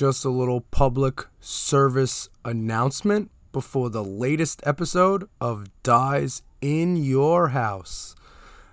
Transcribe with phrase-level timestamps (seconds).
[0.00, 8.14] just a little public service announcement before the latest episode of Dies in Your House.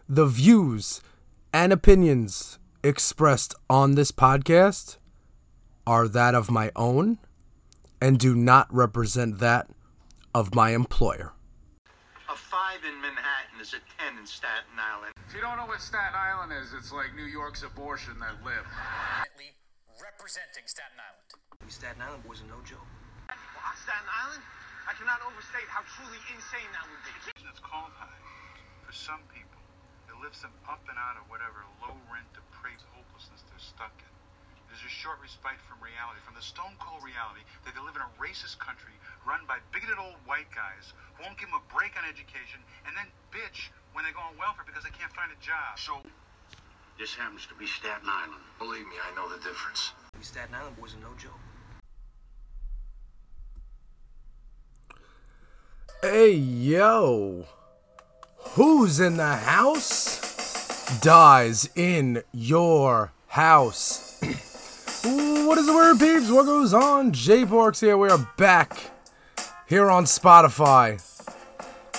[0.07, 1.01] The views
[1.51, 4.99] and opinions expressed on this podcast
[5.85, 7.17] are that of my own
[8.01, 9.67] and do not represent that
[10.33, 11.33] of my employer.
[12.29, 15.11] A five in Manhattan is a ten in Staten Island.
[15.27, 18.69] If you don't know what Staten Island is, it's like New York's abortion that lived.
[20.01, 21.29] Representing Staten Island.
[21.65, 22.85] These Staten Island boys are no joke.
[23.29, 24.43] On Staten Island,
[24.87, 27.13] I cannot overstate how truly insane that would be.
[27.43, 28.21] It's cold high.
[28.87, 29.59] For some people,
[30.07, 34.13] it lifts them up and out of whatever low rent, depraved hopelessness they're stuck in.
[34.71, 38.03] There's a short respite from reality, from the stone cold reality that they live in
[38.03, 41.95] a racist country run by bigoted old white guys who won't give them a break
[41.95, 45.39] on education and then bitch when they go on welfare because they can't find a
[45.43, 45.79] job.
[45.79, 46.03] So,
[46.99, 48.41] this happens to be Staten Island.
[48.59, 49.91] Believe me, I know the difference.
[50.17, 51.39] These Staten Island boys are no joke.
[56.01, 57.45] Hey, yo.
[58.51, 60.99] Who's in the house?
[61.01, 64.19] Dies in your house.
[65.03, 66.31] what is the word, peeps?
[66.31, 67.11] What goes on?
[67.11, 67.97] J Parks here.
[67.97, 68.91] We are back
[69.67, 71.03] here on Spotify.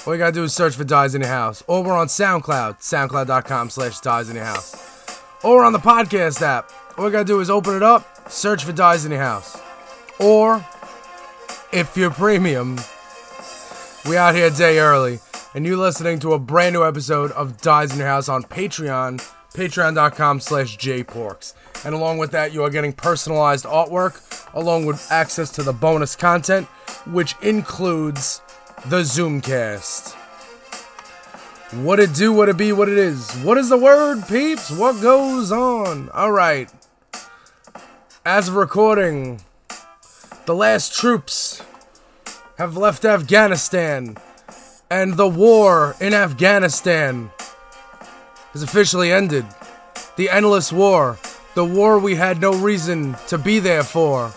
[0.07, 1.63] All you gotta do is search for Dies in Your House.
[1.67, 4.88] Or we're on SoundCloud, soundcloud.com slash Dies in Your House.
[5.43, 6.71] Or on the podcast app.
[6.97, 9.61] All you gotta do is open it up, search for Dies in Your House.
[10.19, 10.67] Or,
[11.73, 12.77] if you're premium,
[14.09, 15.21] we out here a day early,
[15.55, 19.19] and you're listening to a brand new episode of Dies in Your House on Patreon,
[19.55, 21.55] patreon.com slash jporks.
[21.85, 24.21] And along with that, you are getting personalized artwork,
[24.55, 26.67] along with access to the bonus content,
[27.07, 28.43] which includes
[28.87, 30.17] the Zoomcast.
[31.73, 33.31] What it do, what it be, what it is.
[33.43, 34.71] What is the word, peeps?
[34.71, 36.09] What goes on?
[36.11, 36.73] Alright.
[38.25, 39.43] As of recording,
[40.47, 41.63] the last troops
[42.57, 44.17] have left Afghanistan,
[44.91, 47.31] and the war in Afghanistan
[48.55, 49.45] has officially ended.
[50.17, 51.19] The endless war,
[51.55, 54.33] the war we had no reason to be there for,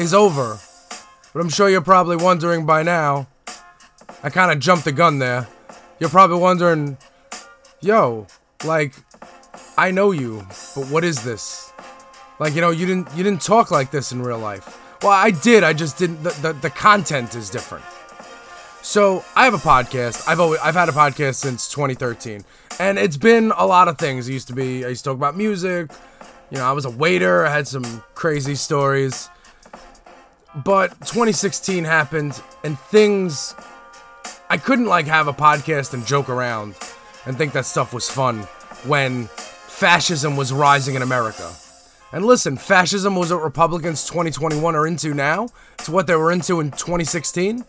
[0.00, 0.56] is over.
[1.32, 3.26] But I'm sure you're probably wondering by now.
[4.22, 5.48] I kind of jumped the gun there.
[6.02, 6.98] You're probably wondering,
[7.80, 8.26] yo,
[8.64, 8.92] like,
[9.78, 11.72] I know you, but what is this?
[12.40, 15.00] Like, you know, you didn't you didn't talk like this in real life.
[15.00, 15.62] Well, I did.
[15.62, 16.24] I just didn't.
[16.24, 17.84] The, the, the content is different.
[18.82, 20.26] So I have a podcast.
[20.26, 22.44] I've always I've had a podcast since 2013,
[22.80, 24.28] and it's been a lot of things.
[24.28, 25.92] It used to be I used to talk about music.
[26.50, 27.46] You know, I was a waiter.
[27.46, 29.28] I had some crazy stories.
[30.64, 33.54] But 2016 happened, and things.
[34.52, 36.74] I couldn't like have a podcast and joke around
[37.24, 38.40] and think that stuff was fun
[38.84, 41.50] when fascism was rising in America.
[42.12, 45.48] And listen, fascism was what Republicans 2021 are into now.
[45.78, 47.64] It's what they were into in 2016.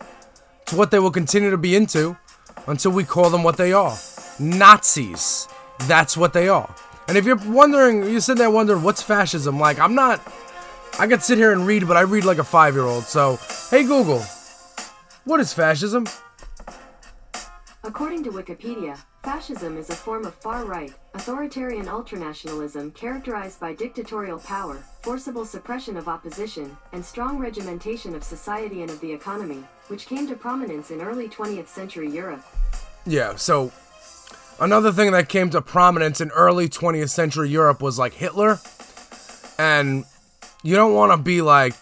[0.60, 2.18] It's what they will continue to be into
[2.66, 3.96] until we call them what they are
[4.38, 5.48] Nazis.
[5.88, 6.74] That's what they are.
[7.08, 9.58] And if you're wondering, you're sitting there wondering, what's fascism?
[9.58, 10.20] Like, I'm not.
[10.98, 13.04] I could sit here and read, but I read like a five year old.
[13.04, 13.38] So,
[13.70, 14.22] hey Google,
[15.24, 16.06] what is fascism?
[17.86, 24.82] According to Wikipedia, fascism is a form of far-right, authoritarian ultranationalism characterized by dictatorial power,
[25.02, 30.26] forcible suppression of opposition, and strong regimentation of society and of the economy, which came
[30.26, 32.42] to prominence in early 20th century Europe.
[33.04, 33.70] Yeah, so
[34.58, 38.60] another thing that came to prominence in early 20th century Europe was like Hitler.
[39.58, 40.06] And
[40.62, 41.74] you don't want to be like,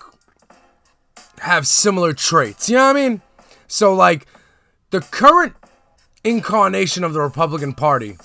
[1.39, 2.69] have similar traits.
[2.69, 3.23] You know what I mean?
[3.69, 4.27] So, like,
[4.91, 5.55] the current
[6.25, 8.17] incarnation of the Republican Party,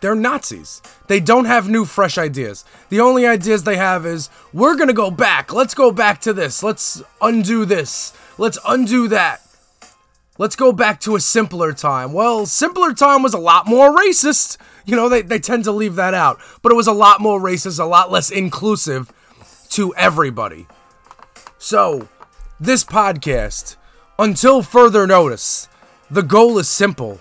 [0.00, 0.82] they're Nazis.
[1.06, 2.64] They don't have new, fresh ideas.
[2.88, 5.52] The only ideas they have is, we're going to go back.
[5.52, 6.62] Let's go back to this.
[6.62, 8.12] Let's undo this.
[8.36, 9.40] Let's undo that.
[10.38, 12.12] Let's go back to a simpler time.
[12.12, 14.56] Well, simpler time was a lot more racist.
[14.84, 16.40] You know, they, they tend to leave that out.
[16.62, 19.12] But it was a lot more racist, a lot less inclusive
[19.70, 20.66] to everybody.
[21.58, 22.08] So,
[22.58, 23.76] this podcast,
[24.18, 25.68] until further notice,
[26.12, 27.18] the goal is simple.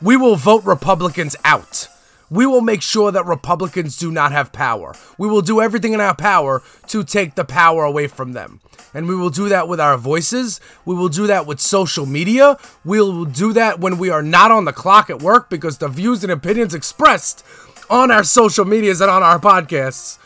[0.00, 1.86] We will vote Republicans out.
[2.30, 4.94] We will make sure that Republicans do not have power.
[5.18, 8.60] We will do everything in our power to take the power away from them.
[8.94, 10.62] And we will do that with our voices.
[10.86, 12.56] We will do that with social media.
[12.86, 15.88] We will do that when we are not on the clock at work because the
[15.88, 17.44] views and opinions expressed
[17.90, 20.18] on our social medias and on our podcasts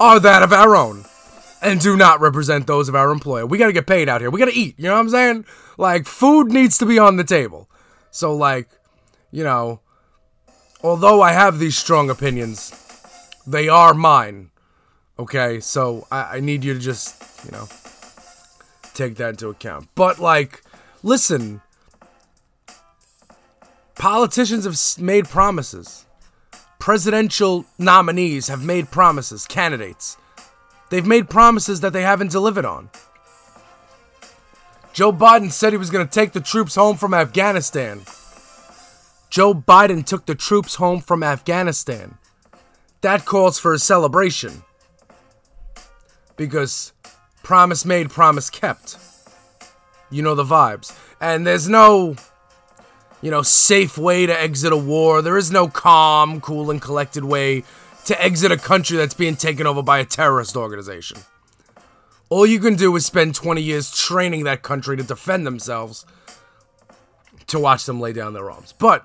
[0.00, 1.04] are that of our own
[1.62, 3.46] and do not represent those of our employer.
[3.46, 4.30] We got to get paid out here.
[4.30, 4.74] We got to eat.
[4.78, 5.44] You know what I'm saying?
[5.76, 7.68] Like, food needs to be on the table.
[8.10, 8.68] So, like,
[9.30, 9.80] you know,
[10.82, 12.72] although I have these strong opinions,
[13.46, 14.50] they are mine.
[15.18, 17.68] Okay, so I, I need you to just, you know,
[18.94, 19.88] take that into account.
[19.94, 20.62] But, like,
[21.02, 21.60] listen,
[23.96, 26.06] politicians have made promises.
[26.78, 30.16] Presidential nominees have made promises, candidates.
[30.90, 32.90] They've made promises that they haven't delivered on.
[34.92, 38.02] Joe Biden said he was going to take the troops home from Afghanistan.
[39.30, 42.18] Joe Biden took the troops home from Afghanistan.
[43.00, 44.64] That calls for a celebration.
[46.36, 46.92] Because
[47.44, 48.98] promise made, promise kept.
[50.10, 50.96] You know the vibes.
[51.20, 52.16] And there's no,
[53.22, 55.22] you know, safe way to exit a war.
[55.22, 57.62] There is no calm, cool, and collected way
[58.06, 61.18] to exit a country that's being taken over by a terrorist organization.
[62.28, 66.06] All you can do is spend 20 years training that country to defend themselves
[67.48, 68.72] to watch them lay down their arms.
[68.72, 69.04] But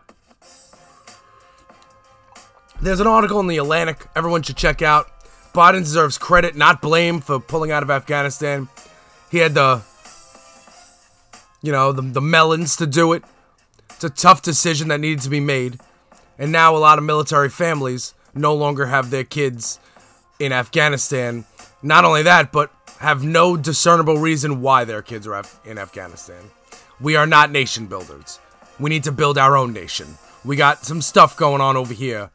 [2.82, 5.12] there's an article in the Atlantic everyone should check out.
[5.54, 8.68] Biden deserves credit, not blame, for pulling out of Afghanistan.
[9.32, 9.82] He had the,
[11.62, 13.24] you know, the, the melons to do it.
[13.92, 15.80] It's a tough decision that needed to be made.
[16.38, 19.80] And now a lot of military families no longer have their kids
[20.40, 21.46] in Afghanistan.
[21.82, 26.52] Not only that, but have no discernible reason why their kids are in Afghanistan.
[27.00, 28.40] We are not nation builders.
[28.80, 30.18] We need to build our own nation.
[30.44, 32.30] We got some stuff going on over here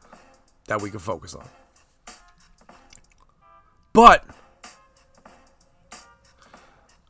[0.67, 1.47] that we can focus on.
[3.93, 4.25] But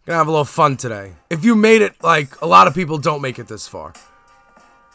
[0.05, 1.13] gonna have a little fun today.
[1.29, 3.93] If you made it, like a lot of people don't make it this far,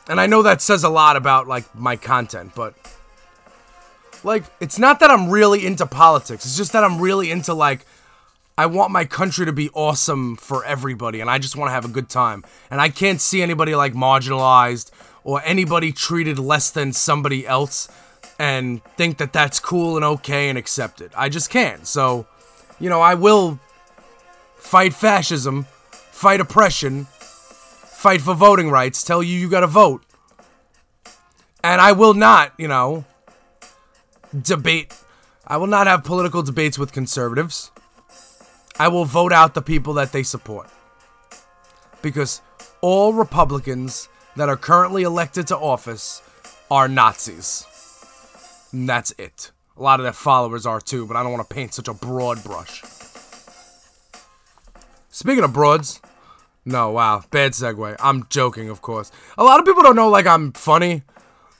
[0.09, 2.75] and I know that says a lot about like my content, but
[4.27, 6.45] like it's not that I'm really into politics.
[6.45, 7.87] It's just that I'm really into like
[8.59, 11.85] I want my country to be awesome for everybody, and I just want to have
[11.85, 12.45] a good time.
[12.71, 14.91] And I can't see anybody like marginalized
[15.25, 17.89] or anybody treated less than somebody else
[18.39, 21.13] and think that that's cool and okay and accept it.
[21.17, 21.87] I just can't.
[21.87, 22.27] So,
[22.81, 23.61] you know, I will
[24.57, 30.03] fight fascism, fight oppression, fight for voting rights, tell you you gotta vote.
[31.63, 33.05] And I will not, you know,
[34.43, 34.95] debate.
[35.47, 37.71] I will not have political debates with conservatives.
[38.79, 40.69] I will vote out the people that they support.
[42.03, 42.43] Because
[42.81, 46.23] all Republicans that are currently elected to office
[46.71, 47.65] are Nazis.
[48.73, 49.51] And that's it.
[49.77, 51.95] A lot of their followers are too, but I don't want to paint such a
[51.95, 52.83] broad brush.
[55.11, 56.01] Speaking of broads,
[56.65, 57.97] no, wow, bad segue.
[58.01, 59.11] I'm joking, of course.
[59.39, 61.03] A lot of people don't know, like, I'm funny.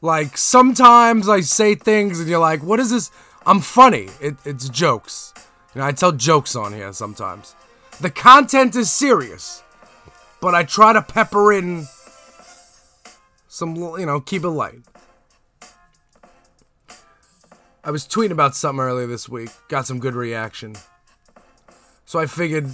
[0.03, 3.11] Like, sometimes I say things and you're like, what is this?
[3.47, 4.09] I'm funny.
[4.21, 5.33] It, it's jokes.
[5.75, 7.55] You know, I tell jokes on here sometimes.
[8.01, 9.63] The content is serious,
[10.41, 11.87] but I try to pepper in
[13.49, 14.81] some, you know, keep it light.
[17.83, 20.75] I was tweeting about something earlier this week, got some good reaction.
[22.05, 22.69] So I figured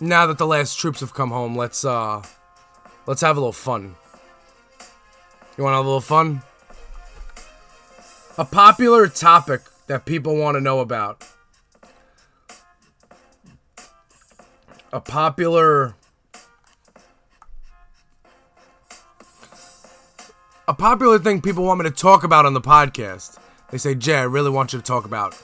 [0.00, 2.22] now that the last troops have come home, let's uh
[3.06, 3.96] let's have a little fun.
[5.56, 6.42] You want a little fun?
[8.38, 11.24] A popular topic that people want to know about.
[14.92, 15.94] A popular
[20.66, 23.38] a popular thing people want me to talk about on the podcast.
[23.70, 25.36] They say, Jay, I really want you to talk about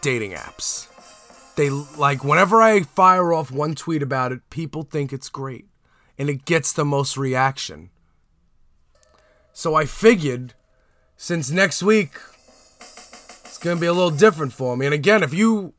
[0.00, 0.86] dating apps.
[1.56, 5.69] They like whenever I fire off one tweet about it, people think it's great
[6.20, 7.88] and it gets the most reaction.
[9.54, 10.52] So I figured
[11.16, 12.10] since next week
[12.78, 14.84] it's gonna be a little different for me.
[14.84, 15.72] And again, if you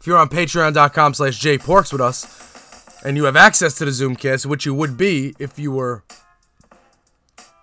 [0.00, 4.44] if you're on patreon.com slash jporks with us and you have access to the Zoomcast,
[4.44, 6.02] which you would be if you were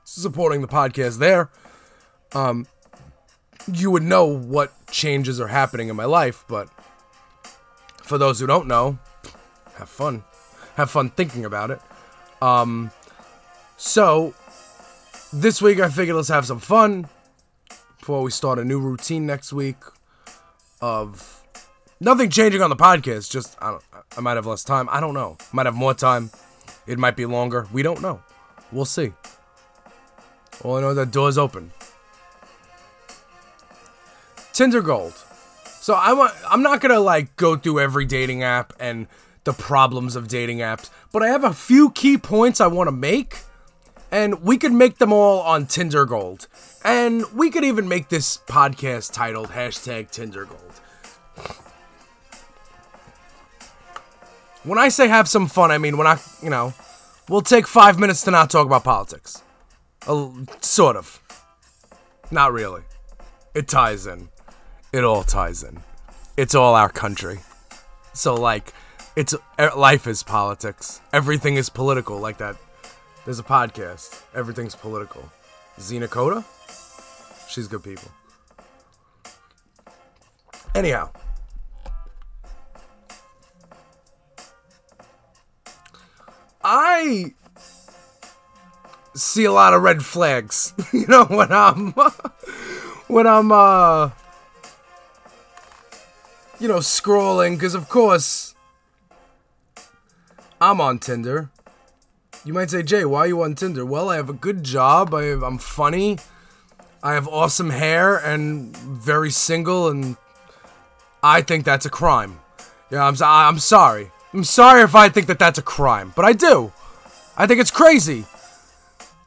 [0.05, 1.49] supporting the podcast there,
[2.31, 2.67] um,
[3.69, 6.45] you would know what changes are happening in my life.
[6.47, 6.69] But
[8.01, 8.97] for those who don't know,
[9.75, 10.23] have fun.
[10.75, 11.81] Have fun thinking about it.
[12.43, 12.91] Um,
[13.77, 14.33] so
[15.31, 17.07] this week I figured let's have some fun
[17.99, 19.77] before we start a new routine next week
[20.81, 21.41] of
[22.01, 23.31] nothing changing on the podcast.
[23.31, 23.77] Just I.
[24.15, 24.87] I might have less time.
[24.91, 25.37] I don't know.
[25.51, 26.29] Might have more time.
[26.85, 27.67] It might be longer.
[27.71, 28.21] We don't know.
[28.71, 29.13] We'll see.
[30.63, 31.71] All I know is that door's open.
[34.51, 35.13] Tinder Gold.
[35.81, 39.07] So I want I'm not gonna like go through every dating app and
[39.43, 42.91] the problems of dating apps, but I have a few key points I want to
[42.91, 43.39] make,
[44.11, 46.47] and we could make them all on Tinder Gold,
[46.83, 50.59] and we could even make this podcast titled hashtag Tinder Gold.
[54.63, 56.73] When I say have some fun, I mean when I you know
[57.27, 59.43] we'll take five minutes to not talk about politics,
[60.07, 60.31] a,
[60.61, 61.21] sort of,
[62.31, 62.83] not really.
[63.53, 64.29] It ties in
[64.93, 65.81] it all ties in.
[66.37, 67.39] It's all our country.
[68.13, 68.73] So like,
[69.15, 71.01] it's er, life is politics.
[71.11, 72.19] Everything is political.
[72.19, 72.55] Like that.
[73.25, 74.21] There's a podcast.
[74.35, 75.31] Everything's political.
[75.77, 76.43] Xena Coda.
[77.47, 78.09] She's good people.
[80.75, 81.11] Anyhow.
[86.63, 87.33] I
[89.13, 90.73] see a lot of red flags.
[90.93, 91.91] you know when I'm
[93.07, 94.09] when I'm uh
[96.59, 98.52] you know scrolling cuz of course
[100.61, 101.49] I'm on Tinder.
[102.45, 105.13] You might say, "Jay, why are you on Tinder?" Well, I have a good job.
[105.13, 106.19] I have, I'm funny.
[107.01, 110.15] I have awesome hair and very single and
[111.21, 112.39] I think that's a crime.
[112.89, 114.11] Yeah, I'm I'm sorry.
[114.33, 116.71] I'm sorry if I think that that's a crime, but I do.
[117.37, 118.25] I think it's crazy.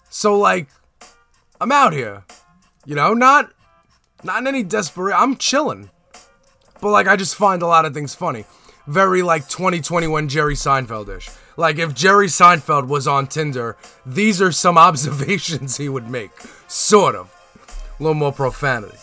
[0.08, 0.68] So like,
[1.60, 2.24] I'm out here,
[2.84, 3.50] you know, not
[4.22, 5.14] not in any desperate.
[5.14, 5.90] I'm chilling,
[6.80, 8.44] but like I just find a lot of things funny.
[8.86, 11.30] Very like 2021 Jerry Seinfeld-ish.
[11.56, 16.30] Like if Jerry Seinfeld was on Tinder, these are some observations he would make.
[16.68, 17.32] Sort of.
[17.98, 18.98] A little more profanity.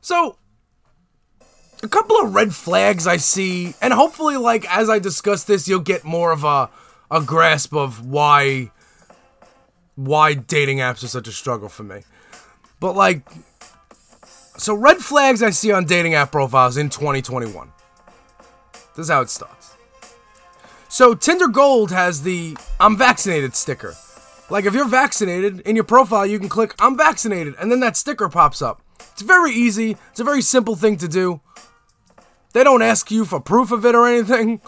[0.00, 0.36] So,
[1.82, 5.80] a couple of red flags I see, and hopefully, like as I discuss this, you'll
[5.80, 6.68] get more of a
[7.10, 8.70] a grasp of why
[9.94, 12.00] why dating apps are such a struggle for me.
[12.80, 13.28] But like,
[14.56, 17.70] so red flags I see on dating app profiles in 2021.
[18.96, 19.74] This is how it starts.
[20.88, 23.94] So Tinder Gold has the "I'm vaccinated" sticker.
[24.50, 27.96] Like if you're vaccinated in your profile, you can click "I'm vaccinated," and then that
[27.96, 28.82] sticker pops up.
[29.12, 29.96] It's very easy.
[30.10, 31.40] It's a very simple thing to do.
[32.52, 34.60] They don't ask you for proof of it or anything.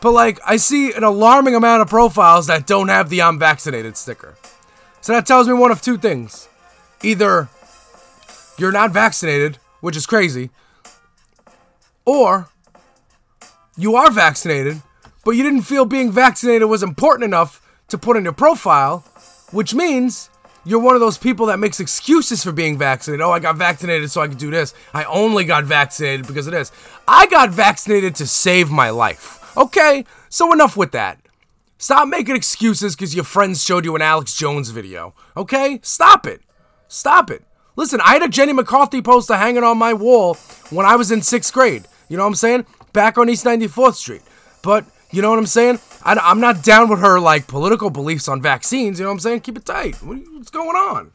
[0.00, 3.96] But like, I see an alarming amount of profiles that don't have the I'm vaccinated
[3.96, 4.34] sticker.
[5.00, 6.48] So that tells me one of two things.
[7.04, 7.48] Either
[8.58, 10.50] you're not vaccinated, which is crazy,
[12.04, 12.48] or
[13.76, 14.82] you are vaccinated,
[15.24, 19.00] but you didn't feel being vaccinated was important enough to put in your profile,
[19.50, 20.30] which means
[20.64, 23.22] you're one of those people that makes excuses for being vaccinated.
[23.22, 24.74] Oh, I got vaccinated so I could do this.
[24.94, 26.70] I only got vaccinated because of this.
[27.08, 29.38] I got vaccinated to save my life.
[29.56, 31.18] Okay, so enough with that.
[31.78, 35.14] Stop making excuses because your friends showed you an Alex Jones video.
[35.36, 35.80] Okay?
[35.82, 36.40] Stop it.
[36.86, 37.42] Stop it.
[37.74, 40.34] Listen, I had a Jenny McCarthy poster hanging on my wall
[40.70, 41.88] when I was in sixth grade.
[42.08, 42.66] You know what I'm saying?
[42.92, 44.22] Back on East 94th Street.
[44.62, 45.80] But, you know what I'm saying?
[46.04, 48.98] I, am not down with her, like, political beliefs on vaccines.
[48.98, 49.40] You know what I'm saying?
[49.40, 49.96] Keep it tight.
[50.02, 51.12] What what's going on?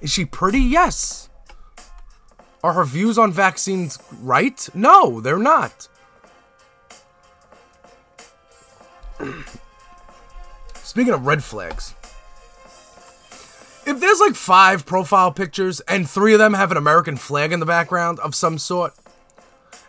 [0.00, 0.60] Is she pretty?
[0.60, 1.30] Yes.
[2.62, 4.68] Are her views on vaccines right?
[4.74, 5.88] No, they're not.
[10.74, 11.94] Speaking of red flags,
[13.86, 17.60] if there's like five profile pictures and three of them have an American flag in
[17.60, 18.94] the background of some sort,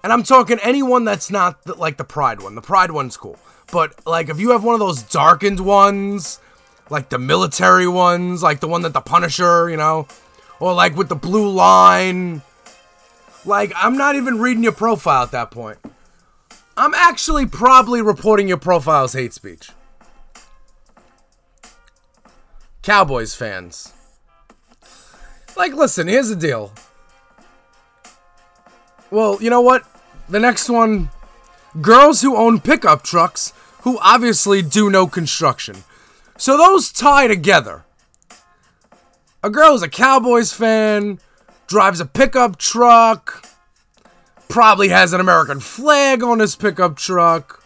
[0.05, 3.39] and I'm talking anyone that's not the, like the Pride one, the Pride one's cool.
[3.71, 6.39] But like if you have one of those darkened ones,
[6.91, 10.07] like the military ones, like the one that the Punisher, you know,
[10.59, 12.43] or like with the blue line,
[13.45, 15.79] like I'm not even reading your profile at that point.
[16.77, 19.71] I'm actually probably reporting your profile as hate speech.
[22.83, 23.91] Cowboys fans.
[25.57, 26.73] Like, listen, here's the deal.
[29.09, 29.83] Well, you know what?
[30.29, 31.09] The next one
[31.81, 35.83] girls who own pickup trucks who obviously do no construction.
[36.37, 37.85] So those tie together.
[39.43, 41.19] A girl who's a Cowboys fan,
[41.67, 43.45] drives a pickup truck,
[44.47, 47.63] Probably has an American flag on his pickup truck.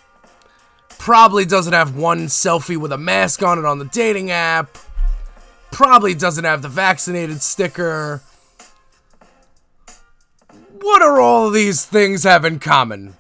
[0.98, 4.78] Probably doesn't have one selfie with a mask on it on the dating app.
[5.72, 8.22] Probably doesn't have the vaccinated sticker.
[10.82, 13.16] What are all these things have in common?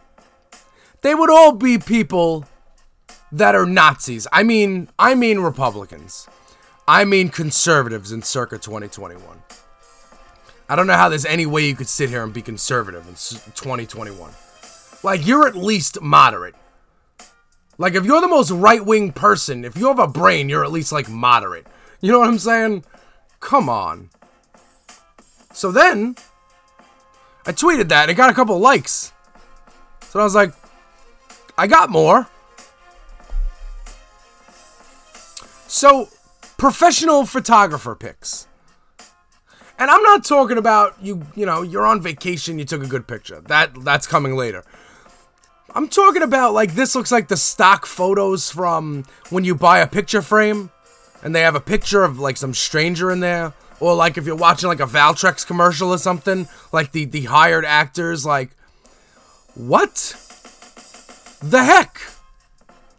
[1.01, 2.45] They would all be people
[3.31, 4.27] that are Nazis.
[4.31, 6.27] I mean, I mean Republicans.
[6.87, 9.43] I mean conservatives in circa 2021.
[10.69, 13.13] I don't know how there's any way you could sit here and be conservative in
[13.13, 14.31] 2021.
[15.01, 16.55] Like, you're at least moderate.
[17.77, 20.71] Like, if you're the most right wing person, if you have a brain, you're at
[20.71, 21.65] least like moderate.
[22.01, 22.83] You know what I'm saying?
[23.39, 24.09] Come on.
[25.53, 26.15] So then,
[27.45, 29.13] I tweeted that it got a couple likes.
[30.09, 30.53] So I was like,
[31.57, 32.27] I got more.
[35.67, 36.09] So,
[36.57, 38.47] professional photographer pics.
[39.77, 43.07] And I'm not talking about you, you know, you're on vacation, you took a good
[43.07, 43.39] picture.
[43.41, 44.63] That that's coming later.
[45.75, 49.87] I'm talking about like this looks like the stock photos from when you buy a
[49.87, 50.71] picture frame
[51.23, 54.35] and they have a picture of like some stranger in there Or like if you're
[54.35, 58.51] watching like a Valtrex commercial or something, like the the hired actors like
[59.55, 60.15] what
[61.41, 62.01] the heck?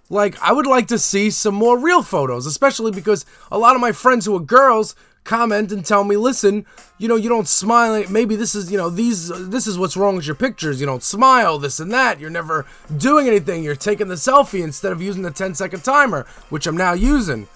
[0.09, 3.81] Like I would like to see some more real photos, especially because a lot of
[3.81, 4.95] my friends who are girls
[5.25, 6.67] comment and tell me, "Listen,
[6.99, 8.05] you know, you don't smile.
[8.09, 10.81] Maybe this is, you know, these this is what's wrong with your pictures.
[10.81, 12.19] You don't smile, this and that.
[12.19, 13.63] You're never doing anything.
[13.63, 17.47] You're taking the selfie instead of using the 10 second timer, which I'm now using."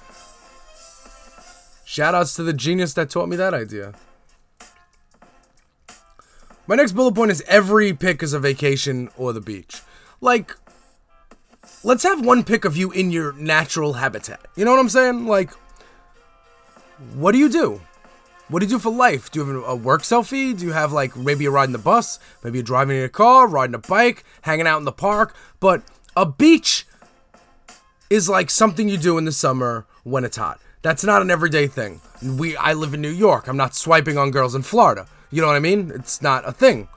[1.86, 3.94] Shoutouts to the genius that taught me that idea.
[6.66, 9.82] My next bullet point is every pic is a vacation or the beach.
[10.20, 10.56] Like,
[11.82, 14.40] let's have one pic of you in your natural habitat.
[14.56, 15.26] You know what I'm saying?
[15.26, 15.52] Like,
[17.14, 17.82] what do you do?
[18.48, 19.30] What do you do for life?
[19.30, 20.56] Do you have a work selfie?
[20.56, 23.46] Do you have like maybe you're riding the bus, maybe you're driving in a car,
[23.46, 25.34] riding a bike, hanging out in the park?
[25.60, 25.82] But
[26.16, 26.86] a beach
[28.08, 30.60] is like something you do in the summer when it's hot.
[30.84, 32.02] That's not an everyday thing.
[32.22, 33.48] We I live in New York.
[33.48, 35.06] I'm not swiping on girls in Florida.
[35.30, 35.90] You know what I mean?
[35.94, 36.88] It's not a thing.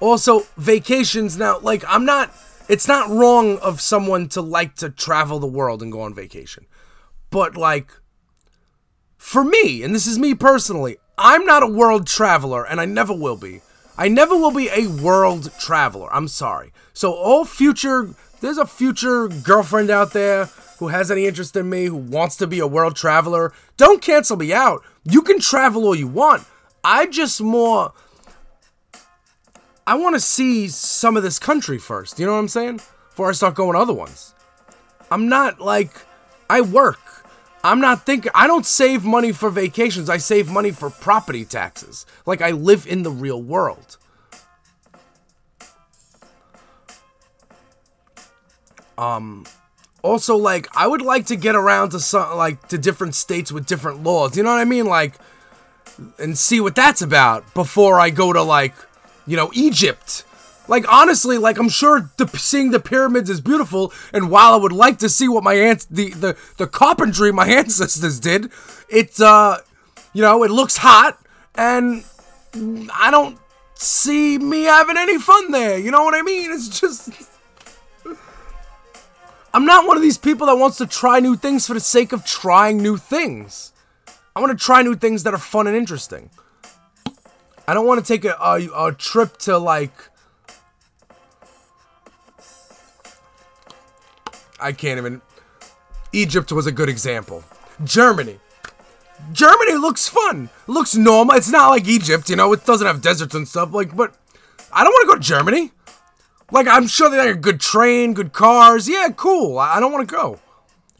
[0.00, 2.32] Also, vacations now, like I'm not
[2.70, 6.64] it's not wrong of someone to like to travel the world and go on vacation.
[7.28, 7.90] But like
[9.18, 13.12] for me, and this is me personally, I'm not a world traveler and I never
[13.12, 13.60] will be.
[13.98, 16.10] I never will be a world traveler.
[16.14, 16.72] I'm sorry.
[16.94, 20.48] So all future there's a future girlfriend out there
[20.80, 24.38] who has any interest in me, who wants to be a world traveler, don't cancel
[24.38, 24.82] me out.
[25.04, 26.44] You can travel all you want.
[26.82, 27.92] I just more.
[29.86, 32.18] I want to see some of this country first.
[32.18, 32.76] You know what I'm saying?
[33.10, 34.34] Before I start going other ones.
[35.10, 35.92] I'm not like.
[36.48, 36.98] I work.
[37.62, 38.32] I'm not thinking.
[38.34, 40.08] I don't save money for vacations.
[40.08, 42.06] I save money for property taxes.
[42.24, 43.98] Like I live in the real world.
[48.96, 49.44] Um,
[50.02, 53.66] also like I would like to get around to some like to different states with
[53.66, 54.36] different laws.
[54.36, 54.86] You know what I mean?
[54.86, 55.14] Like
[56.18, 58.74] and see what that's about before I go to like,
[59.26, 60.24] you know, Egypt.
[60.68, 64.72] Like honestly, like I'm sure the, seeing the pyramids is beautiful, and while I would
[64.72, 68.50] like to see what my aunt the the the carpentry my ancestors did,
[68.88, 69.58] it's uh,
[70.12, 71.18] you know, it looks hot,
[71.56, 72.04] and
[72.54, 73.38] I don't
[73.74, 75.76] see me having any fun there.
[75.78, 76.52] You know what I mean?
[76.52, 77.10] It's just.
[79.52, 82.12] I'm not one of these people that wants to try new things for the sake
[82.12, 83.72] of trying new things.
[84.34, 86.30] I want to try new things that are fun and interesting.
[87.66, 89.92] I don't want to take a, a, a trip to like.
[94.60, 95.20] I can't even.
[96.12, 97.44] Egypt was a good example.
[97.84, 98.38] Germany.
[99.32, 100.48] Germany looks fun.
[100.66, 101.36] Looks normal.
[101.36, 102.52] It's not like Egypt, you know.
[102.52, 103.72] It doesn't have deserts and stuff.
[103.72, 104.14] Like, but
[104.72, 105.72] I don't want to go to Germany.
[106.52, 108.88] Like, I'm sure they have a good train, good cars.
[108.88, 109.58] Yeah, cool.
[109.58, 110.40] I, I don't want to go.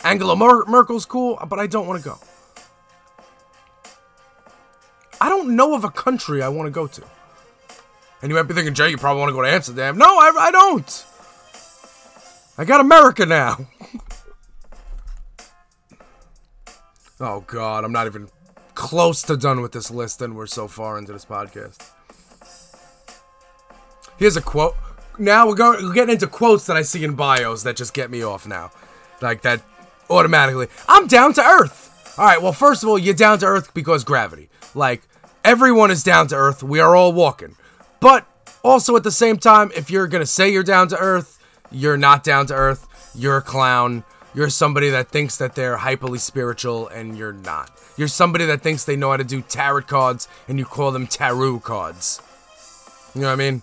[0.02, 2.18] Angela Mer- Merkel's cool, but I don't want to go.
[5.20, 7.02] I don't know of a country I want to go to.
[8.22, 9.98] And you might be thinking, Jay, you probably want to go to Amsterdam.
[9.98, 11.06] No, I, I don't.
[12.56, 13.58] I got America now.
[17.20, 17.84] oh, God.
[17.84, 18.28] I'm not even
[18.74, 21.90] close to done with this list, and we're so far into this podcast.
[24.18, 24.76] Here's a quote.
[25.20, 28.10] Now we're going we're getting into quotes that I see in bios that just get
[28.10, 28.70] me off now.
[29.20, 29.62] Like that
[30.08, 30.68] automatically.
[30.88, 32.14] I'm down to earth.
[32.18, 34.48] All right, well, first of all, you're down to earth because gravity.
[34.74, 35.02] Like
[35.44, 36.62] everyone is down to earth.
[36.62, 37.56] We are all walking.
[38.00, 38.26] But
[38.64, 41.38] also at the same time, if you're going to say you're down to earth,
[41.70, 42.86] you're not down to earth.
[43.14, 44.04] You're a clown.
[44.34, 47.70] You're somebody that thinks that they're hyperly spiritual and you're not.
[47.98, 51.06] You're somebody that thinks they know how to do tarot cards and you call them
[51.06, 52.22] tarot cards.
[53.14, 53.62] You know what I mean?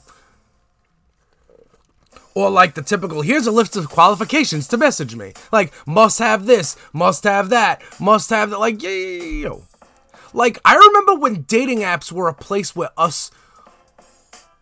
[2.38, 5.34] Or like the typical, here's a list of qualifications to message me.
[5.52, 8.60] Like, must have this, must have that, must have that.
[8.60, 9.64] Like, yo.
[10.36, 13.32] Like, I remember when dating apps were a place where us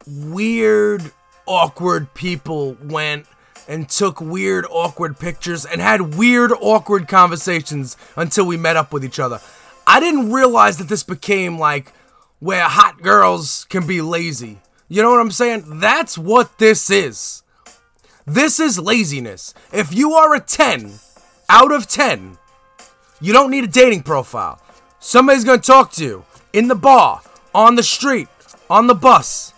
[0.08, 1.12] weird,
[1.46, 3.26] awkward people went
[3.68, 9.04] and took weird, awkward pictures and had weird, awkward conversations until we met up with
[9.04, 9.42] each other.
[9.86, 11.92] I didn't realize that this became like
[12.40, 14.60] where hot girls can be lazy.
[14.88, 15.82] You know what I'm saying?
[15.82, 17.42] That's what this is.
[18.26, 19.54] This is laziness.
[19.72, 20.94] If you are a 10
[21.48, 22.38] out of 10,
[23.22, 24.60] you don't need a dating profile.
[25.00, 27.22] Somebody's going to talk to you in the bar,
[27.54, 28.28] on the street,
[28.68, 29.54] on the bus.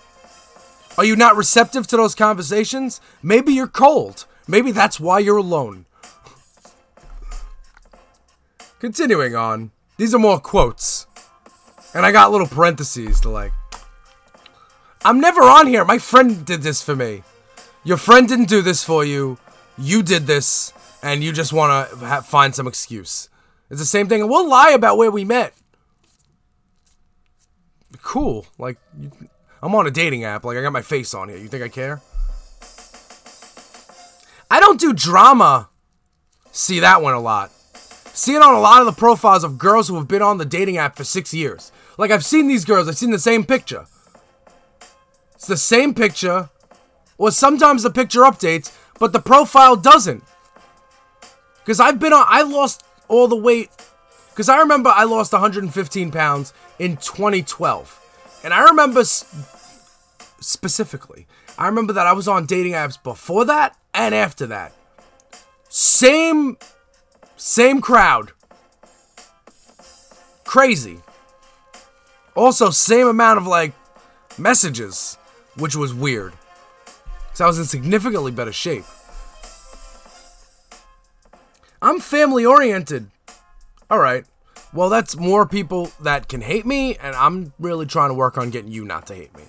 [0.97, 2.99] Are you not receptive to those conversations?
[3.23, 4.25] Maybe you're cold.
[4.47, 5.85] Maybe that's why you're alone.
[8.79, 11.07] Continuing on, these are more quotes.
[11.93, 13.53] And I got little parentheses to like.
[15.05, 15.85] I'm never on here.
[15.85, 17.23] My friend did this for me.
[17.87, 19.37] Your friend didn't do this for you.
[19.77, 23.29] You did this, and you just want to ha- find some excuse.
[23.69, 24.27] It's the same thing.
[24.27, 25.53] We'll lie about where we met.
[28.01, 28.45] Cool.
[28.57, 29.09] Like, you,
[29.63, 30.43] I'm on a dating app.
[30.43, 31.37] Like, I got my face on here.
[31.37, 32.01] You think I care?
[34.51, 35.69] I don't do drama.
[36.51, 37.51] See that one a lot.
[37.53, 40.45] See it on a lot of the profiles of girls who have been on the
[40.45, 41.71] dating app for six years.
[41.97, 43.85] Like, I've seen these girls, I've seen the same picture.
[45.35, 46.49] It's the same picture,
[47.17, 50.23] or sometimes the picture updates, but the profile doesn't.
[51.59, 53.69] Because I've been on, I lost all the weight.
[54.29, 58.39] Because I remember I lost 115 pounds in 2012.
[58.43, 59.03] And I remember
[60.39, 61.27] specifically,
[61.57, 64.73] I remember that I was on dating apps before that and after that.
[65.69, 66.57] Same,
[67.35, 68.31] same crowd.
[70.43, 70.99] Crazy.
[72.35, 73.73] Also, same amount of like
[74.37, 75.17] messages,
[75.57, 76.33] which was weird.
[77.37, 78.83] Because I was in significantly better shape.
[81.83, 83.11] I'm family oriented.
[83.91, 84.25] Alright.
[84.73, 88.49] Well, that's more people that can hate me, and I'm really trying to work on
[88.49, 89.43] getting you not to hate me.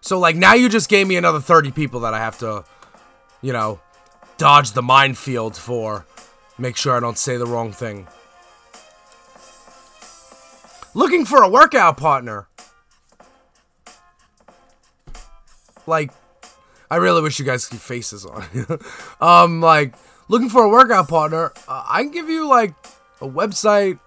[0.00, 2.64] So, like, now you just gave me another 30 people that I have to,
[3.42, 3.78] you know,
[4.38, 6.06] dodge the minefield for.
[6.56, 8.08] Make sure I don't say the wrong thing.
[10.94, 12.48] Looking for a workout partner.
[15.86, 16.10] Like,
[16.94, 18.44] I really wish you guys could faces on.
[19.20, 19.94] um, like,
[20.28, 21.52] looking for a workout partner.
[21.66, 22.72] Uh, I can give you like
[23.20, 23.98] a website,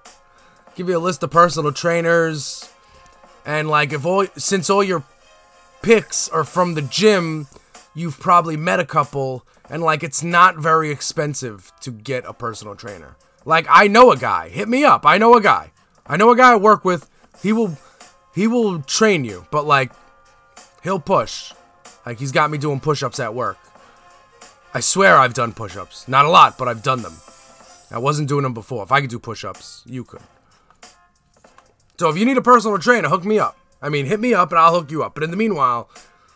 [0.73, 2.71] give you a list of personal trainers,
[3.45, 5.03] and like if all since all your
[5.81, 7.47] picks are from the gym,
[7.93, 12.73] you've probably met a couple, and like it's not very expensive to get a personal
[12.73, 13.17] trainer.
[13.43, 14.47] Like I know a guy.
[14.47, 15.05] Hit me up.
[15.05, 15.73] I know a guy.
[16.05, 17.09] I know a guy I work with.
[17.43, 17.77] He will
[18.33, 19.91] he will train you, but like
[20.83, 21.51] he'll push.
[22.07, 23.57] Like he's got me doing push-ups at work.
[24.73, 26.07] I swear I've done push-ups.
[26.07, 27.17] Not a lot, but I've done them.
[27.91, 28.81] I wasn't doing them before.
[28.81, 30.21] If I could do push-ups, you could.
[31.99, 33.57] So if you need a personal trainer, hook me up.
[33.81, 35.15] I mean, hit me up and I'll hook you up.
[35.15, 35.89] But in the meanwhile,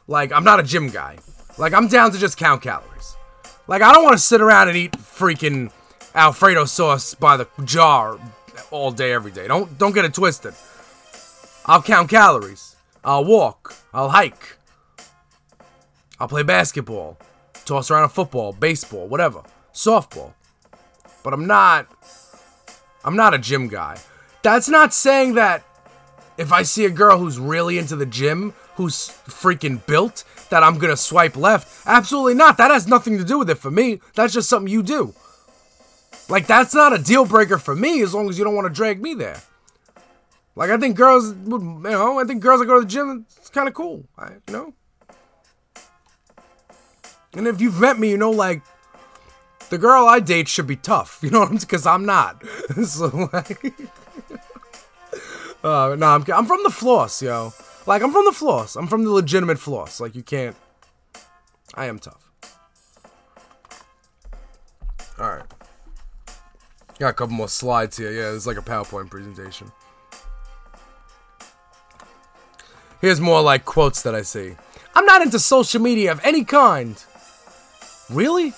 [0.10, 1.20] like I'm not a gym guy.
[1.58, 3.16] Like I'm down to just count calories.
[3.66, 5.72] Like I don't want to sit around and eat freaking
[6.14, 8.20] Alfredo sauce by the jar
[8.72, 9.48] all day every day.
[9.48, 10.54] Don't don't get it twisted.
[11.66, 12.76] I'll count calories.
[13.06, 13.74] I'll walk.
[13.94, 14.58] I'll hike.
[16.22, 17.18] I'll play basketball.
[17.66, 19.42] Toss around a football, baseball, whatever.
[19.74, 20.34] Softball.
[21.24, 21.88] But I'm not
[23.04, 23.98] I'm not a gym guy.
[24.44, 25.64] That's not saying that
[26.38, 30.78] if I see a girl who's really into the gym, who's freaking built, that I'm
[30.78, 31.88] gonna swipe left.
[31.88, 32.56] Absolutely not.
[32.60, 34.00] That has nothing to do with it for me.
[34.14, 35.16] That's just something you do.
[36.30, 38.74] Like, that's not a deal breaker for me as long as you don't want to
[38.74, 39.42] drag me there.
[40.56, 43.26] Like, I think girls would, you know, I think girls that go to the gym,
[43.38, 44.74] it's kind of cool, I, you know?
[47.34, 48.62] And if you've met me, you know, like,
[49.70, 51.68] the girl I date should be tough, you know what I'm saying?
[51.68, 52.44] Because I'm not.
[52.86, 53.64] so, like,
[55.64, 57.54] uh, no, I'm, I'm from the floss, yo.
[57.86, 58.76] Like, I'm from the floss.
[58.76, 60.00] I'm from the legitimate floss.
[60.00, 60.56] Like, you can't.
[61.74, 62.30] I am tough.
[65.20, 65.46] Alright.
[67.00, 68.12] Got a couple more slides here.
[68.12, 69.72] Yeah, it's like a PowerPoint presentation.
[73.00, 74.56] Here's more like quotes that I see.
[74.94, 77.04] I'm not into social media of any kind.
[78.12, 78.54] Really?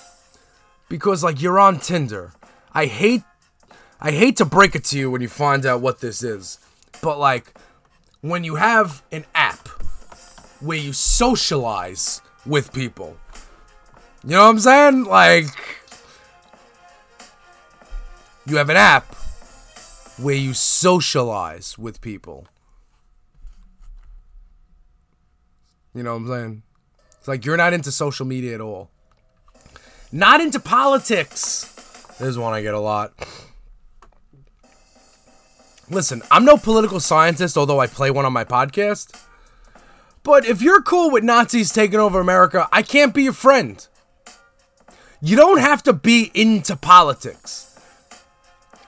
[0.88, 2.32] Because like you're on Tinder.
[2.72, 3.22] I hate
[4.00, 6.58] I hate to break it to you when you find out what this is.
[7.00, 7.54] But like
[8.20, 9.68] when you have an app
[10.60, 13.16] where you socialize with people.
[14.24, 15.04] You know what I'm saying?
[15.04, 15.80] Like
[18.46, 19.14] you have an app
[20.18, 22.46] where you socialize with people.
[25.94, 26.62] You know what I'm saying?
[27.18, 28.90] It's like you're not into social media at all.
[30.16, 31.64] Not into politics.
[32.20, 33.12] This is one I get a lot.
[35.90, 39.20] Listen, I'm no political scientist, although I play one on my podcast.
[40.22, 43.84] But if you're cool with Nazis taking over America, I can't be your friend.
[45.20, 47.76] You don't have to be into politics.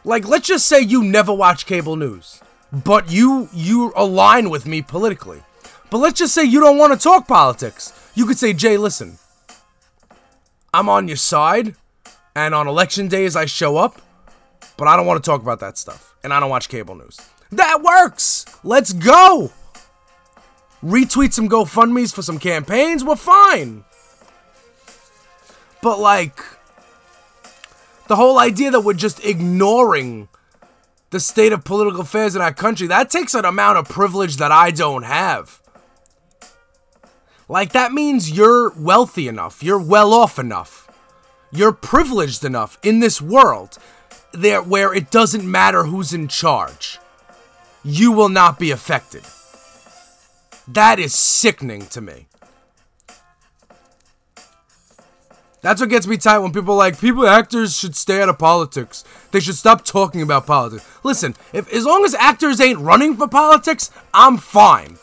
[0.04, 4.80] Like, let's just say you never watch cable news, but you you align with me
[4.80, 5.42] politically.
[5.90, 7.92] But let's just say you don't want to talk politics.
[8.14, 9.18] You could say, Jay, listen,
[10.76, 11.74] I'm on your side,
[12.34, 13.98] and on election days I show up,
[14.76, 17.18] but I don't want to talk about that stuff, and I don't watch cable news.
[17.50, 18.44] That works!
[18.62, 19.52] Let's go!
[20.84, 23.84] Retweet some GoFundMe's for some campaigns, we're fine.
[25.80, 26.44] But, like,
[28.08, 30.28] the whole idea that we're just ignoring
[31.08, 34.52] the state of political affairs in our country, that takes an amount of privilege that
[34.52, 35.62] I don't have.
[37.48, 40.88] Like, that means you're wealthy enough, you're well off enough,
[41.52, 43.78] you're privileged enough in this world
[44.32, 46.98] there where it doesn't matter who's in charge.
[47.84, 49.22] You will not be affected.
[50.68, 52.26] That is sickening to me.
[55.62, 59.04] That's what gets me tight when people like people actors should stay out of politics.
[59.32, 60.86] They should stop talking about politics.
[61.02, 64.98] Listen, if as long as actors ain't running for politics, I'm fine.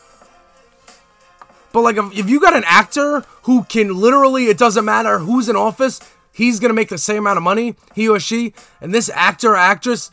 [1.73, 5.49] But like if, if you got an actor who can literally it doesn't matter who's
[5.49, 5.99] in office,
[6.31, 9.57] he's gonna make the same amount of money, he or she, and this actor or
[9.57, 10.09] actress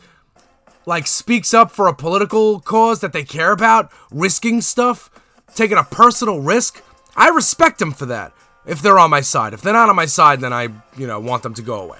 [0.85, 5.09] like speaks up for a political cause that they care about, risking stuff,
[5.55, 6.83] taking a personal risk,
[7.15, 8.33] I respect them for that
[8.65, 9.53] if they're on my side.
[9.53, 11.99] If they're not on my side, then I, you know, want them to go away.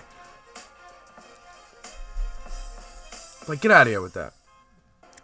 [3.47, 4.33] Like, get out of here with that.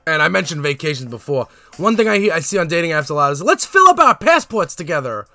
[0.07, 1.49] And I mentioned vacations before.
[1.75, 3.99] One thing I, hear, I see on dating apps a lot is let's fill up
[3.99, 5.27] our passports together.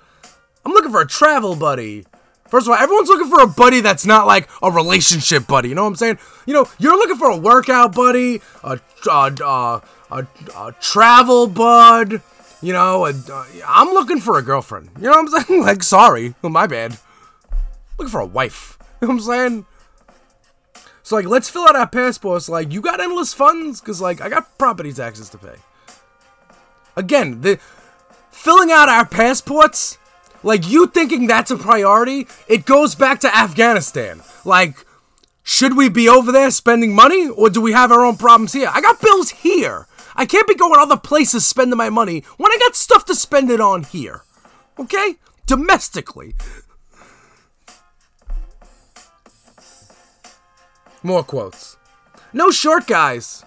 [0.65, 2.05] I'm looking for a travel buddy.
[2.47, 5.69] First of all, everyone's looking for a buddy that's not like a relationship buddy.
[5.69, 6.17] You know what I'm saying?
[6.47, 12.23] You know, you're looking for a workout buddy, a, a, a, a, a travel bud,
[12.63, 14.89] you know, and, uh, I'm looking for a girlfriend.
[14.97, 15.61] You know what I'm saying?
[15.65, 16.97] like, sorry, my bad.
[17.99, 18.79] Looking for a wife.
[19.03, 19.65] You know what I'm saying?
[21.03, 22.49] So like, let's fill out our passports.
[22.49, 25.55] Like, you got endless funds, cause like I got property taxes to pay.
[26.95, 27.59] Again, the
[28.31, 29.97] filling out our passports,
[30.43, 34.21] like you thinking that's a priority, it goes back to Afghanistan.
[34.45, 34.85] Like,
[35.43, 38.69] should we be over there spending money, or do we have our own problems here?
[38.73, 39.87] I got bills here.
[40.15, 43.49] I can't be going other places spending my money when I got stuff to spend
[43.49, 44.23] it on here.
[44.79, 45.15] Okay?
[45.45, 46.35] Domestically.
[51.03, 51.77] More quotes.
[52.31, 53.43] No short guys.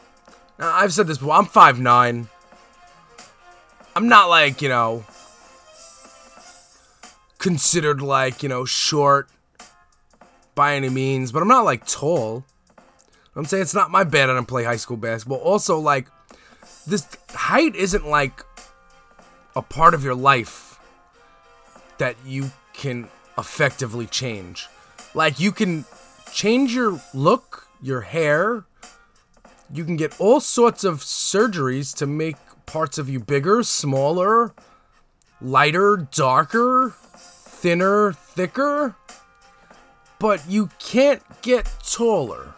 [0.59, 1.35] Now, I've said this before.
[1.35, 2.29] I'm 5'9.
[3.97, 5.05] I'm not like, you know,
[7.39, 9.29] considered like, you know, short
[10.55, 12.45] by any means, but I'm not like tall.
[13.35, 15.39] I'm saying it's not my bad I don't play high school basketball.
[15.39, 16.09] Also, like,
[16.87, 18.43] this height isn't like
[19.55, 20.79] a part of your life
[21.99, 24.69] that you can effectively change.
[25.15, 25.85] Like you can
[26.37, 28.67] change your look, your hair.
[29.73, 34.55] You can get all sorts of surgeries to make parts of you bigger, smaller,
[35.41, 38.95] lighter, darker, thinner, thicker.
[40.19, 42.53] But you can't get taller.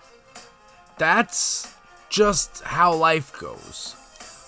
[0.99, 1.73] That's
[2.11, 3.95] just how life goes.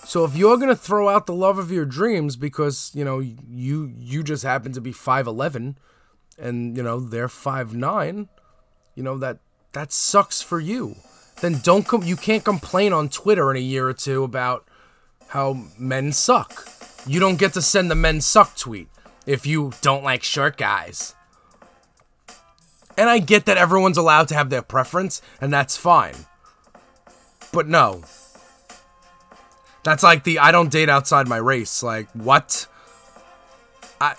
[0.03, 3.93] So if you're gonna throw out the love of your dreams because you know you
[3.97, 5.77] you just happen to be five eleven,
[6.37, 8.27] and you know they're five nine,
[8.95, 9.39] you know that
[9.73, 10.95] that sucks for you.
[11.41, 14.65] Then don't com- you can't complain on Twitter in a year or two about
[15.29, 16.67] how men suck.
[17.07, 18.89] You don't get to send the men suck tweet
[19.25, 21.15] if you don't like short guys.
[22.97, 26.13] And I get that everyone's allowed to have their preference, and that's fine.
[27.51, 28.03] But no,
[29.83, 31.81] that's like the I don't date outside my race.
[31.81, 32.67] Like what?
[33.99, 34.15] I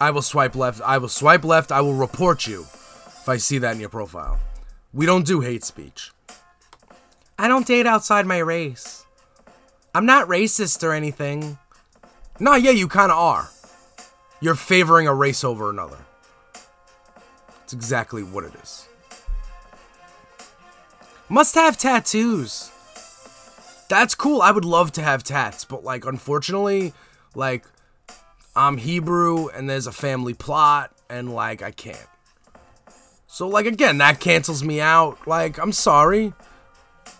[0.00, 0.80] I will swipe left.
[0.80, 1.70] I will swipe left.
[1.70, 2.66] I will report you
[3.28, 4.40] if I see that in your profile.
[4.94, 6.12] We don't do hate speech.
[7.38, 9.04] I don't date outside my race.
[9.94, 11.58] I'm not racist or anything.
[12.40, 13.50] Nah, yeah, you kind of are.
[14.40, 15.98] You're favoring a race over another.
[17.64, 18.88] It's exactly what it is.
[21.28, 22.72] Must have tattoos
[23.90, 24.42] that's cool.
[24.42, 26.92] I would love to have tats, but like unfortunately,
[27.34, 27.64] like
[28.56, 32.08] I'm Hebrew and there's a family plot and like I can't.
[33.28, 35.28] So like again, that cancels me out.
[35.28, 36.32] Like I'm sorry.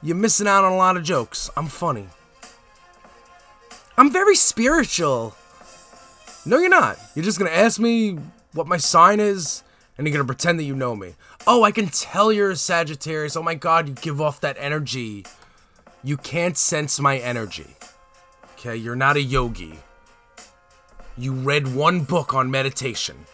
[0.02, 1.50] You're missing out on a lot of jokes.
[1.56, 2.08] I'm funny.
[3.96, 5.36] I'm very spiritual.
[6.46, 6.98] No, you're not.
[7.14, 8.18] You're just gonna ask me
[8.52, 9.62] what my sign is,
[9.96, 11.14] and you're gonna pretend that you know me.
[11.46, 13.36] Oh, I can tell you're a Sagittarius.
[13.36, 15.26] Oh my god, you give off that energy.
[16.02, 17.76] You can't sense my energy.
[18.54, 19.80] Okay, you're not a yogi.
[21.18, 23.26] You read one book on meditation.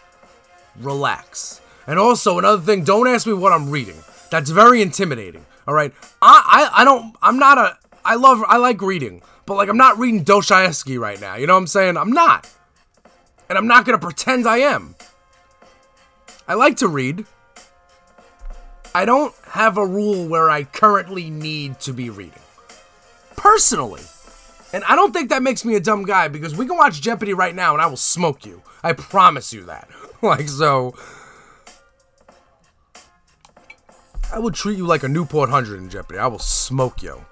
[0.75, 1.61] Relax.
[1.87, 3.97] And also another thing, don't ask me what I'm reading.
[4.31, 5.45] That's very intimidating.
[5.67, 9.55] All right, I, I I don't I'm not a I love I like reading, but
[9.55, 11.35] like I'm not reading Dostoevsky right now.
[11.35, 11.97] You know what I'm saying?
[11.97, 12.51] I'm not,
[13.49, 14.95] and I'm not gonna pretend I am.
[16.47, 17.25] I like to read.
[18.93, 22.41] I don't have a rule where I currently need to be reading
[23.35, 24.03] personally.
[24.73, 27.33] And I don't think that makes me a dumb guy because we can watch Jeopardy
[27.33, 28.61] right now and I will smoke you.
[28.83, 29.87] I promise you that.
[30.21, 30.95] like, so.
[34.35, 36.19] I will treat you like a Newport 100 in Jeopardy.
[36.19, 37.23] I will smoke you.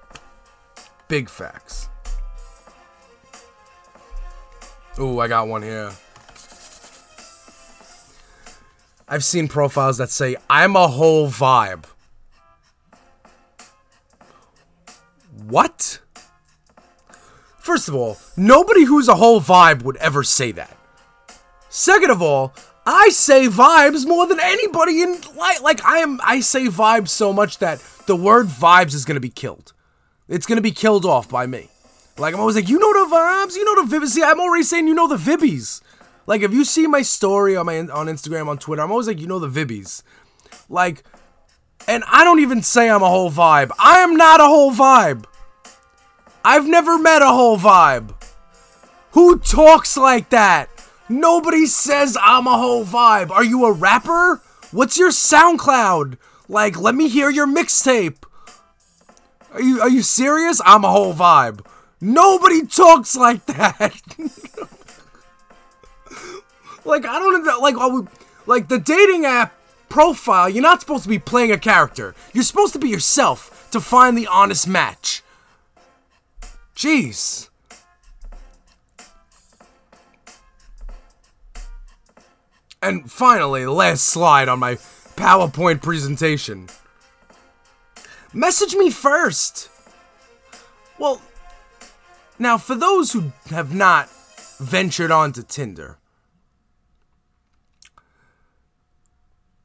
[1.06, 1.90] Big facts.
[4.98, 5.92] Ooh, I got one here.
[9.06, 11.84] I've seen profiles that say, I'm a whole vibe.
[15.46, 16.00] What?
[17.58, 20.74] First of all, nobody who's a whole vibe would ever say that.
[21.68, 22.54] Second of all,
[22.86, 27.32] I say vibes more than anybody in like like I am I say vibes so
[27.32, 29.72] much that the word vibes is gonna be killed.
[30.28, 31.70] It's gonna be killed off by me.
[32.18, 34.08] Like I'm always like, you know the vibes, you know the vibes.
[34.08, 35.80] See, I'm already saying you know the vibbies.
[36.26, 39.20] Like if you see my story on my on Instagram, on Twitter, I'm always like,
[39.20, 40.02] you know the vibbies.
[40.68, 41.04] Like,
[41.88, 43.70] and I don't even say I'm a whole vibe.
[43.78, 45.24] I am not a whole vibe.
[46.44, 48.14] I've never met a whole vibe.
[49.12, 50.68] Who talks like that?
[51.08, 53.30] Nobody says I'm a whole vibe.
[53.30, 54.40] Are you a rapper?
[54.70, 56.16] What's your SoundCloud?
[56.48, 58.24] Like, let me hear your mixtape.
[59.52, 60.60] Are you are you serious?
[60.64, 61.64] I'm a whole vibe.
[62.00, 63.92] Nobody talks like that.
[66.84, 68.08] like I don't know, like we,
[68.46, 69.54] like the dating app
[69.88, 70.48] profile.
[70.48, 72.14] You're not supposed to be playing a character.
[72.32, 75.22] You're supposed to be yourself to find the honest match.
[76.74, 77.48] Jeez.
[82.84, 84.74] And finally, last slide on my
[85.16, 86.68] PowerPoint presentation.
[88.34, 89.70] Message me first.
[90.98, 91.22] Well,
[92.38, 94.10] now for those who have not
[94.58, 95.96] ventured onto Tinder,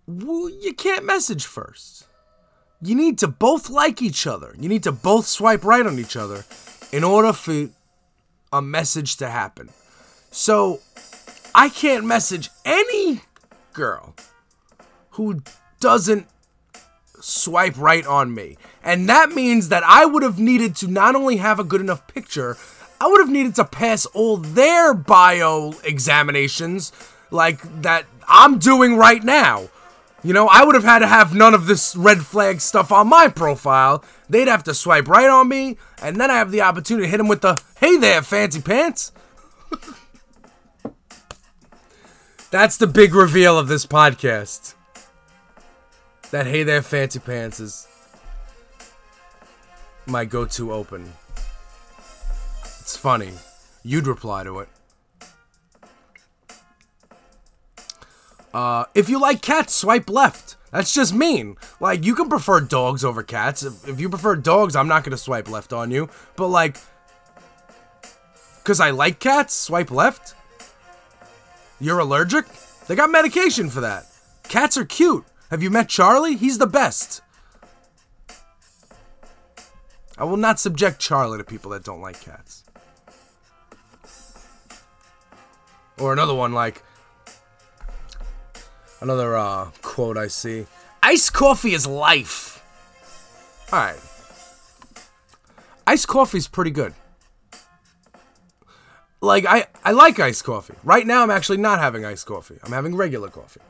[0.08, 2.08] well, you can't message first.
[2.82, 4.56] You need to both like each other.
[4.58, 6.46] You need to both swipe right on each other
[6.94, 7.68] in order for
[8.54, 9.72] a message to happen.
[10.32, 10.80] So,
[11.60, 13.24] I can't message any
[13.74, 14.16] girl
[15.10, 15.42] who
[15.82, 16.26] doesn't
[17.20, 18.58] swipe right on me.
[18.82, 22.08] And that means that I would have needed to not only have a good enough
[22.08, 22.56] picture,
[23.02, 26.94] I would have needed to pass all their bio examinations
[27.30, 29.68] like that I'm doing right now.
[30.24, 33.10] You know, I would have had to have none of this red flag stuff on
[33.10, 34.02] my profile.
[34.30, 37.18] They'd have to swipe right on me, and then I have the opportunity to hit
[37.18, 39.12] them with the, hey there, fancy pants.
[42.52, 44.74] That's the big reveal of this podcast.
[46.32, 47.88] That hey there, fancy pants is
[50.08, 51.14] my go to open.
[52.80, 53.34] It's funny.
[53.84, 54.70] You'd reply to it.
[58.52, 60.56] Uh, if you like cats, swipe left.
[60.72, 61.56] That's just mean.
[61.80, 63.62] Like, you can prefer dogs over cats.
[63.64, 66.10] If, if you prefer dogs, I'm not going to swipe left on you.
[66.36, 66.78] But, like,
[68.58, 70.34] because I like cats, swipe left?
[71.80, 72.46] You're allergic?
[72.88, 74.06] They got medication for that.
[74.48, 75.26] Cats are cute.
[75.50, 76.36] Have you met Charlie?
[76.36, 77.22] He's the best.
[80.18, 82.64] I will not subject Charlie to people that don't like cats.
[85.98, 86.84] Or another one like
[89.02, 90.66] another uh, quote I see.
[91.02, 92.64] Iced coffee is life.
[93.72, 94.00] All right.
[95.88, 96.94] Iced coffee is pretty good.
[99.22, 100.76] Like I I like iced coffee.
[100.84, 102.58] Right now I'm actually not having iced coffee.
[102.64, 103.62] I'm having regular coffee.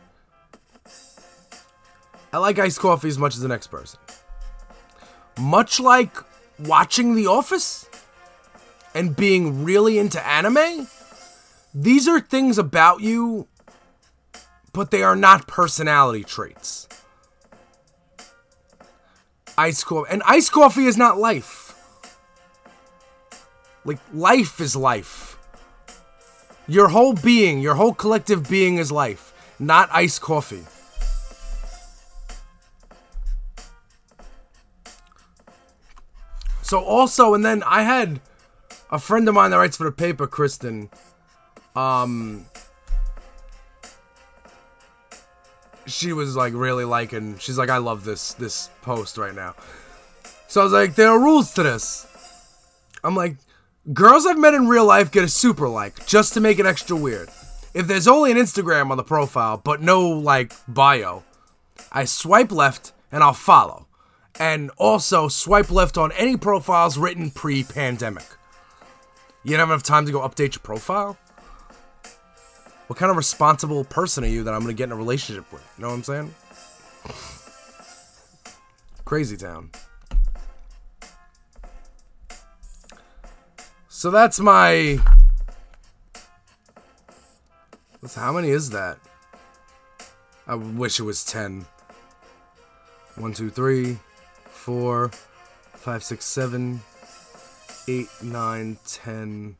[2.31, 3.99] I like iced coffee as much as the next person.
[5.39, 6.15] Much like
[6.59, 7.89] watching The Office
[8.93, 10.87] and being really into anime,
[11.73, 13.47] these are things about you,
[14.73, 16.87] but they are not personality traits.
[19.57, 20.09] Ice coffee.
[20.11, 21.73] And iced coffee is not life.
[23.85, 25.28] Like, life is life.
[26.69, 30.63] Your whole being, your whole collective being is life, not iced coffee.
[36.61, 38.21] So also, and then I had
[38.91, 40.91] a friend of mine that writes for the paper, Kristen.
[41.75, 42.45] Um,
[45.87, 47.39] she was like really liking.
[47.39, 49.55] She's like, I love this this post right now.
[50.47, 52.05] So I was like, there are rules to this.
[53.03, 53.37] I'm like,
[53.93, 56.95] girls I've met in real life get a super like just to make it extra
[56.95, 57.29] weird.
[57.73, 61.23] If there's only an Instagram on the profile but no like bio,
[61.91, 63.87] I swipe left and I'll follow
[64.39, 68.25] and also swipe left on any profiles written pre-pandemic.
[69.43, 71.17] You don't have enough time to go update your profile?
[72.87, 75.63] What kind of responsible person are you that I'm gonna get in a relationship with?
[75.77, 76.35] You know what I'm saying?
[79.05, 79.71] Crazy town.
[83.99, 84.97] So that's my.
[88.15, 88.97] How many is that?
[90.47, 91.65] I wish it was 10.
[93.17, 93.97] 1, 2, 3,
[94.45, 96.79] 4, 5, 6, 7,
[97.89, 99.55] 8, 9, 10,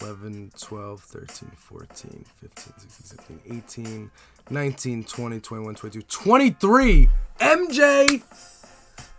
[0.00, 4.10] 11, 12, 13, 14, 15, 16, 17, 18,
[4.50, 7.08] 19, 20, 21, 22, 23!
[7.40, 8.22] MJ!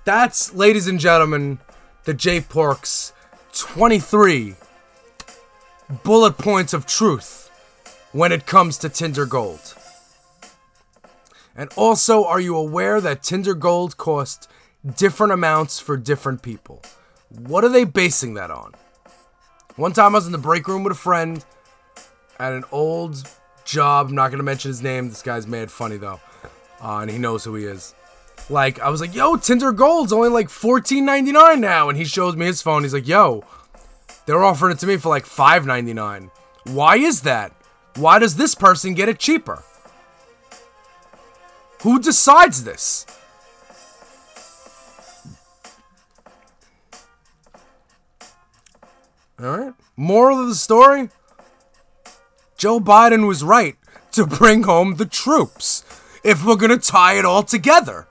[0.05, 1.59] That's, ladies and gentlemen,
[2.05, 3.11] the J Porks
[3.55, 4.55] 23
[6.03, 7.49] bullet points of truth
[8.11, 9.75] when it comes to Tinder Gold.
[11.55, 14.49] And also, are you aware that Tinder Gold costs
[14.97, 16.81] different amounts for different people?
[17.29, 18.73] What are they basing that on?
[19.77, 21.43] One time I was in the break room with a friend
[22.39, 23.23] at an old
[23.63, 24.09] job.
[24.09, 25.07] I'm not going to mention his name.
[25.07, 26.19] This guy's mad funny, though.
[26.81, 27.95] Uh, and he knows who he is.
[28.49, 31.89] Like, I was like, yo, Tinder Gold's only like $14.99 now.
[31.89, 32.83] And he shows me his phone.
[32.83, 33.43] He's like, yo,
[34.25, 36.29] they're offering it to me for like $5.99.
[36.65, 37.53] Why is that?
[37.95, 39.63] Why does this person get it cheaper?
[41.81, 43.05] Who decides this?
[49.39, 49.73] All right.
[49.97, 51.09] Moral of the story
[52.57, 53.75] Joe Biden was right
[54.13, 55.83] to bring home the troops
[56.23, 58.07] if we're going to tie it all together.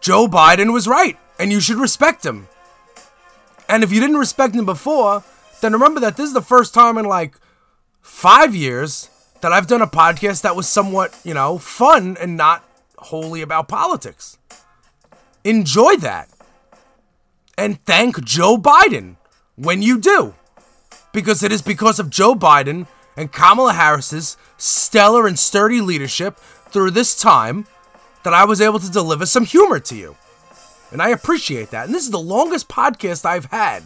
[0.00, 2.48] Joe Biden was right, and you should respect him.
[3.68, 5.22] And if you didn't respect him before,
[5.60, 7.34] then remember that this is the first time in like
[8.00, 12.64] five years that I've done a podcast that was somewhat, you know, fun and not
[12.98, 14.38] wholly about politics.
[15.44, 16.28] Enjoy that.
[17.56, 19.16] And thank Joe Biden
[19.56, 20.34] when you do.
[21.12, 22.86] Because it is because of Joe Biden
[23.16, 27.66] and Kamala Harris's stellar and sturdy leadership through this time
[28.22, 30.16] that I was able to deliver some humor to you.
[30.92, 31.86] And I appreciate that.
[31.86, 33.84] And this is the longest podcast I've had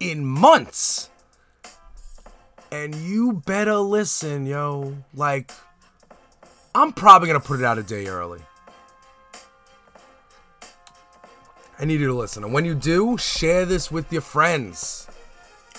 [0.00, 1.10] in months.
[2.72, 4.96] And you better listen, yo.
[5.12, 5.52] Like,
[6.74, 8.40] I'm probably going to put it out a day early.
[11.78, 12.44] I need you to listen.
[12.44, 15.08] And when you do, share this with your friends,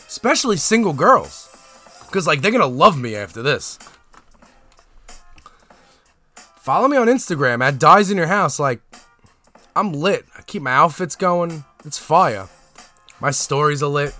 [0.07, 1.49] especially single girls.
[2.05, 3.79] Because, like, they're going to love me after this.
[6.65, 8.57] Follow me on Instagram at Dies in Your House.
[8.57, 8.81] Like,
[9.75, 10.25] I'm lit.
[10.35, 11.63] I keep my outfits going.
[11.85, 12.47] It's fire.
[13.19, 14.15] My stories are lit.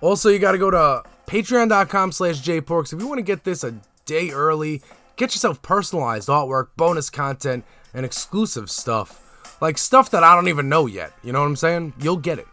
[0.00, 3.62] Also, you got to go to patreon.com slash jporks if you want to get this
[3.62, 3.74] a
[4.06, 4.80] day early.
[5.16, 7.62] Get yourself personalized artwork, bonus content,
[7.92, 9.58] and exclusive stuff.
[9.60, 11.12] Like stuff that I don't even know yet.
[11.22, 11.92] You know what I'm saying?
[12.00, 12.48] You'll get it.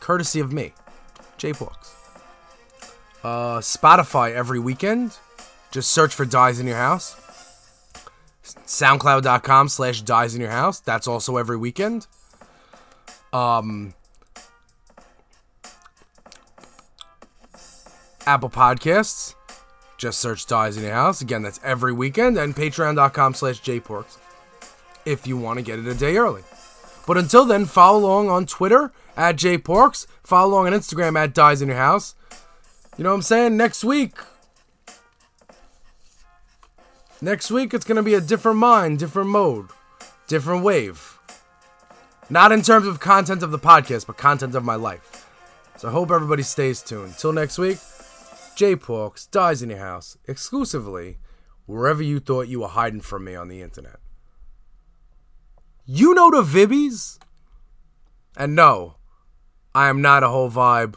[0.00, 0.72] Courtesy of me,
[1.36, 1.92] jporks.
[3.22, 5.18] Uh, Spotify every weekend.
[5.70, 7.21] Just search for Dies in Your House.
[8.42, 10.80] SoundCloud.com slash Dies in Your House.
[10.80, 12.06] That's also every weekend.
[13.32, 13.94] Um,
[18.26, 19.34] Apple Podcasts.
[19.96, 21.20] Just search Dies in Your House.
[21.20, 22.36] Again, that's every weekend.
[22.36, 24.18] And Patreon.com slash JPorks
[25.04, 26.42] if you want to get it a day early.
[27.06, 30.06] But until then, follow along on Twitter at JPorks.
[30.22, 32.14] Follow along on Instagram at Dies in Your House.
[32.96, 33.56] You know what I'm saying?
[33.56, 34.16] Next week.
[37.22, 39.68] Next week, it's going to be a different mind, different mode,
[40.26, 41.20] different wave.
[42.28, 45.24] Not in terms of content of the podcast, but content of my life.
[45.76, 47.16] So I hope everybody stays tuned.
[47.16, 47.78] Till next week,
[48.56, 51.18] J Porks dies in your house exclusively
[51.66, 54.00] wherever you thought you were hiding from me on the internet.
[55.86, 57.20] You know the Vibbies?
[58.36, 58.96] And no,
[59.76, 60.96] I am not a whole vibe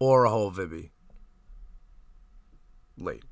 [0.00, 0.90] or a whole Vibby.
[2.98, 3.22] Late.